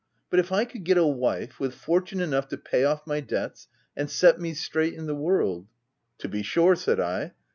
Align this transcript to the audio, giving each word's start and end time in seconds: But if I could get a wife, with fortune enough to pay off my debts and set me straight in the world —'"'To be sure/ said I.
But 0.31 0.39
if 0.39 0.51
I 0.51 0.65
could 0.65 0.83
get 0.83 0.97
a 0.97 1.05
wife, 1.05 1.59
with 1.59 1.75
fortune 1.75 2.21
enough 2.21 2.47
to 2.47 2.57
pay 2.57 2.85
off 2.85 3.05
my 3.05 3.19
debts 3.19 3.67
and 3.95 4.09
set 4.09 4.39
me 4.41 4.55
straight 4.55 4.95
in 4.95 5.05
the 5.05 5.13
world 5.13 5.67
—'"'To 6.17 6.27
be 6.27 6.41
sure/ 6.41 6.75
said 6.75 6.99
I. 6.99 7.33